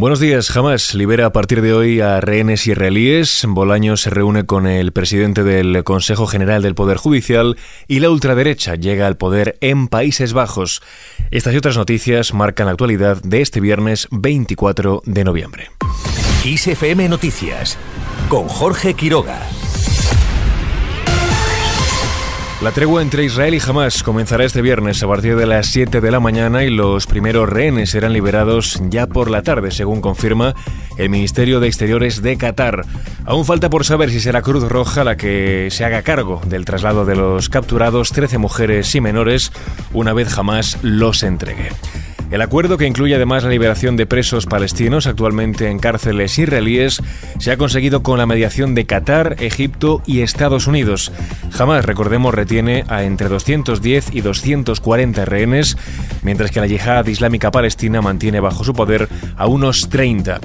[0.00, 0.48] Buenos días.
[0.48, 3.44] Jamás libera a partir de hoy a rehenes israelíes.
[3.46, 8.76] Bolaño se reúne con el presidente del Consejo General del Poder Judicial y la ultraderecha
[8.76, 10.80] llega al poder en Países Bajos.
[11.30, 15.70] Estas y otras noticias marcan la actualidad de este viernes 24 de noviembre.
[16.46, 17.76] ISFM Noticias
[18.30, 19.38] con Jorge Quiroga.
[22.62, 26.10] La tregua entre Israel y Hamas comenzará este viernes a partir de las 7 de
[26.10, 30.54] la mañana y los primeros rehenes serán liberados ya por la tarde, según confirma
[30.98, 32.84] el Ministerio de Exteriores de Qatar.
[33.24, 37.06] Aún falta por saber si será Cruz Roja la que se haga cargo del traslado
[37.06, 39.52] de los capturados 13 mujeres y menores
[39.94, 41.70] una vez Hamas los entregue.
[42.30, 47.02] El acuerdo, que incluye además la liberación de presos palestinos actualmente en cárceles israelíes,
[47.40, 51.10] se ha conseguido con la mediación de Qatar, Egipto y Estados Unidos.
[51.50, 55.76] Jamás, recordemos, retiene a entre 210 y 240 rehenes,
[56.22, 60.40] mientras que la yihad islámica palestina mantiene bajo su poder a unos 30.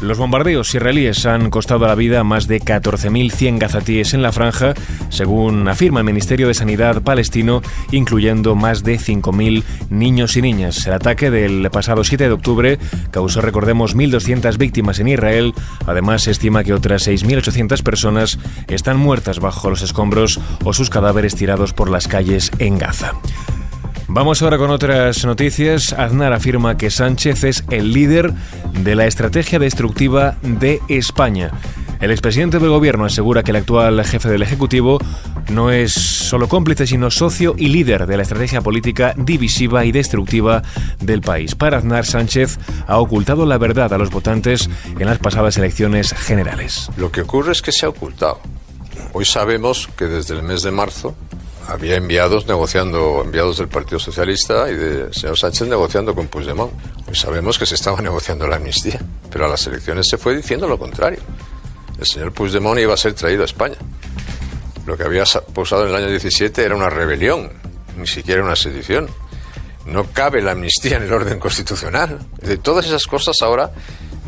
[0.00, 4.74] Los bombardeos israelíes han costado la vida a más de 14.100 gazatíes en la franja,
[5.08, 10.86] según afirma el Ministerio de Sanidad palestino, incluyendo más de 5.000 niños y niñas.
[10.86, 12.78] El ataque del pasado 7 de octubre
[13.10, 15.54] causó, recordemos, 1.200 víctimas en Israel.
[15.86, 18.38] Además, se estima que otras 6.800 personas
[18.68, 23.14] están muertas bajo los escombros o sus cadáveres tirados por las calles en Gaza.
[24.08, 25.92] Vamos ahora con otras noticias.
[25.92, 28.32] Aznar afirma que Sánchez es el líder
[28.72, 31.50] de la estrategia destructiva de España.
[32.00, 34.98] El expresidente del gobierno asegura que el actual jefe del Ejecutivo
[35.50, 40.62] no es solo cómplice, sino socio y líder de la estrategia política divisiva y destructiva
[41.00, 41.56] del país.
[41.56, 46.90] Para Aznar, Sánchez ha ocultado la verdad a los votantes en las pasadas elecciones generales.
[46.96, 48.40] Lo que ocurre es que se ha ocultado.
[49.12, 51.16] Hoy sabemos que desde el mes de marzo
[51.68, 56.72] había enviados negociando, enviados del Partido Socialista y del señor Sánchez negociando con Puigdemont.
[57.08, 59.00] Hoy sabemos que se estaba negociando la amnistía,
[59.30, 61.20] pero a las elecciones se fue diciendo lo contrario.
[61.98, 63.76] El señor Puigdemont iba a ser traído a España.
[64.86, 67.50] Lo que había posado en el año 17 era una rebelión,
[67.96, 69.08] ni siquiera una sedición.
[69.86, 72.18] No cabe la amnistía en el orden constitucional.
[72.40, 73.72] De todas esas cosas ahora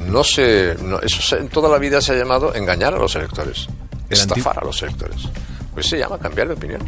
[0.07, 3.69] no se, eso en toda la vida se ha llamado engañar a los electores,
[4.09, 5.23] estafar a los electores.
[5.75, 6.81] Pues se llama cambiar de opinión.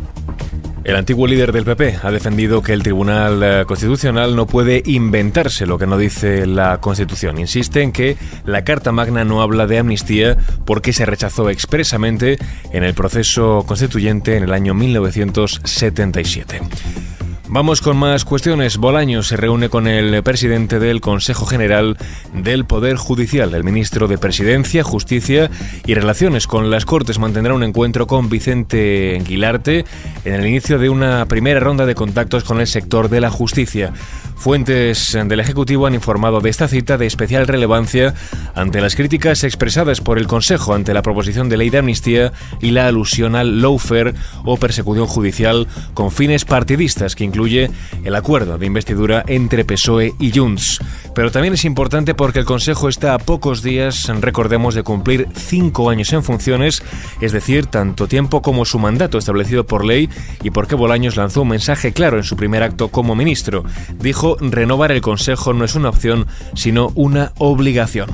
[0.83, 5.67] El antiguo líder del PP ha defendido que el Tribunal eh, Constitucional no puede inventarse
[5.67, 7.39] lo que no dice la Constitución.
[7.39, 12.39] Insiste en que la Carta Magna no habla de amnistía porque se rechazó expresamente
[12.73, 16.61] en el proceso constituyente en el año 1977.
[17.53, 18.77] Vamos con más cuestiones.
[18.77, 21.99] Bolaño se reúne con el presidente del Consejo General
[22.33, 23.53] del Poder Judicial.
[23.55, 25.50] El ministro de Presidencia, Justicia
[25.84, 29.84] y Relaciones con las Cortes mantendrá un encuentro con Vicente Guilarte
[30.25, 33.93] en el inicio de una primera ronda de contactos con el sector de la justicia.
[34.41, 38.15] Fuentes del Ejecutivo han informado de esta cita de especial relevancia
[38.55, 42.32] ante las críticas expresadas por el Consejo ante la proposición de ley de amnistía
[42.62, 44.15] y la alusión al lawfare
[44.47, 47.71] o persecución judicial con fines partidistas que incluye
[48.05, 50.78] el acuerdo de investidura entre PSOE y Junts.
[51.15, 55.89] Pero también es importante porque el Consejo está a pocos días, recordemos, de cumplir cinco
[55.89, 56.83] años en funciones,
[57.23, 60.11] es decir, tanto tiempo como su mandato establecido por ley
[60.43, 63.65] y porque Bolaños lanzó un mensaje claro en su primer acto como ministro.
[63.99, 68.11] Dijo renovar el Consejo no es una opción, sino una obligación.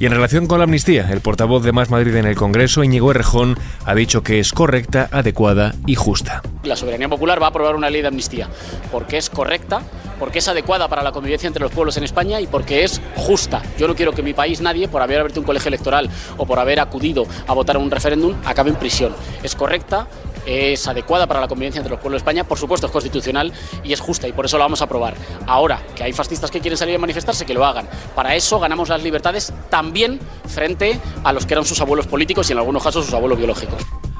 [0.00, 3.10] Y en relación con la amnistía, el portavoz de Más Madrid en el Congreso, Íñigo
[3.10, 6.40] Errejón, ha dicho que es correcta, adecuada y justa.
[6.62, 8.48] La soberanía popular va a aprobar una ley de amnistía
[8.92, 9.82] porque es correcta,
[10.20, 13.60] porque es adecuada para la convivencia entre los pueblos en España y porque es justa.
[13.76, 16.60] Yo no quiero que mi país nadie, por haber abierto un colegio electoral o por
[16.60, 19.12] haber acudido a votar a un referéndum, acabe en prisión.
[19.42, 20.06] Es correcta,
[20.48, 23.52] es adecuada para la convivencia entre los pueblos de España, por supuesto es constitucional
[23.84, 25.14] y es justa y por eso la vamos a aprobar.
[25.46, 27.88] Ahora, que hay fascistas que quieren salir a manifestarse, que lo hagan.
[28.14, 32.52] Para eso ganamos las libertades también frente a los que eran sus abuelos políticos y
[32.52, 33.76] en algunos casos sus abuelos biológicos.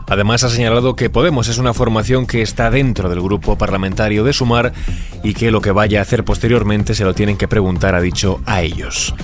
[0.08, 4.32] Además ha señalado que Podemos es una formación que está dentro del grupo parlamentario de
[4.32, 4.72] Sumar
[5.22, 8.40] y que lo que vaya a hacer posteriormente se lo tienen que preguntar, ha dicho,
[8.46, 9.14] a ellos.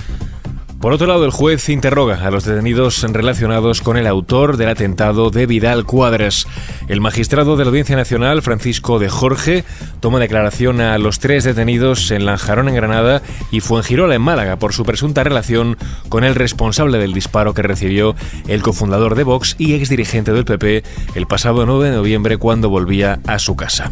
[0.85, 5.31] Por otro lado, el juez interroga a los detenidos relacionados con el autor del atentado
[5.31, 6.45] de Vidal Cuadras.
[6.87, 9.63] El magistrado de la Audiencia Nacional, Francisco de Jorge,
[9.99, 14.73] toma declaración a los tres detenidos en Lanjarón, en Granada, y Fuengirola, en Málaga, por
[14.73, 15.75] su presunta relación
[16.07, 18.15] con el responsable del disparo que recibió
[18.47, 20.83] el cofundador de Vox y exdirigente del PP
[21.15, 23.89] el pasado 9 de noviembre cuando volvía a su casa.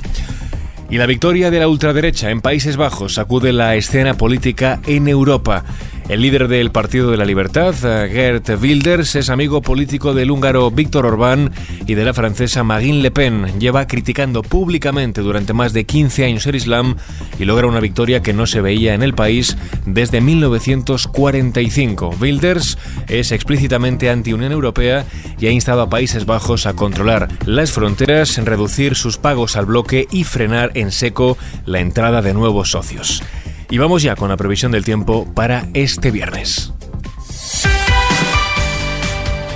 [0.92, 5.66] Y la victoria de la ultraderecha en Países Bajos sacude la escena política en Europa.
[6.10, 11.06] El líder del Partido de la Libertad, Gert Wilders, es amigo político del húngaro Víctor
[11.06, 11.52] Orbán
[11.88, 13.58] y de la francesa Marine Le Pen.
[13.58, 16.98] Lleva criticando públicamente durante más de 15 años el Islam
[17.40, 22.16] y logra una victoria que no se veía en el país desde 1945.
[22.20, 22.78] Wilders
[23.08, 25.06] es explícitamente anti-Unión Europea
[25.40, 30.08] y ha instado a Países Bajos a controlar las fronteras, reducir sus pagos al bloque
[30.12, 33.24] y frenar en seco la entrada de nuevos socios.
[33.74, 36.73] Y vamos ya con la previsión del tiempo para este viernes.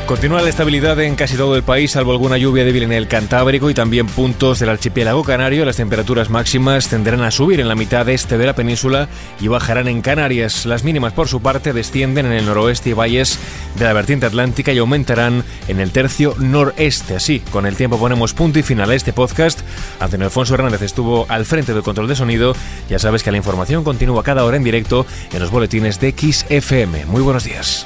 [0.07, 3.69] Continúa la estabilidad en casi todo el país, salvo alguna lluvia débil en el Cantábrico
[3.69, 5.65] y también puntos del archipiélago canario.
[5.65, 9.09] Las temperaturas máximas tenderán a subir en la mitad este de la península
[9.41, 10.65] y bajarán en Canarias.
[10.65, 13.37] Las mínimas, por su parte, descienden en el noroeste y valles
[13.75, 17.17] de la vertiente atlántica y aumentarán en el tercio noreste.
[17.17, 19.59] Así, con el tiempo ponemos punto y final a este podcast.
[19.99, 22.55] Antonio Alfonso Hernández estuvo al frente del control de sonido.
[22.89, 27.07] Ya sabes que la información continúa cada hora en directo en los boletines de XFM.
[27.07, 27.85] Muy buenos días.